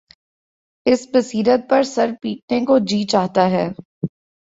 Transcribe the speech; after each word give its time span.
اس 0.85 1.07
بصیرت 1.13 1.69
پر 1.69 1.83
سر 1.83 2.09
پیٹنے 2.21 2.59
کو 2.65 2.79
جی 2.85 3.03
چاہتا 3.03 3.49
ہے۔ 3.51 3.67